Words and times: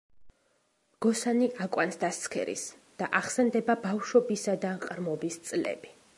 მგოსანი 0.95 1.49
აკვანს 1.65 1.99
დასცქერის 2.05 2.65
და 3.03 3.11
ახსენდება 3.21 3.77
ბავშვობისა 3.87 4.59
და 4.67 4.77
ყრმობის 4.89 5.41
წლები. 5.51 5.97